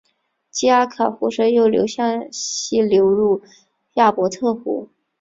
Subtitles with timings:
[0.49, 3.43] 基阿卡湖水又向西流入
[3.93, 4.89] 亚伯特湖。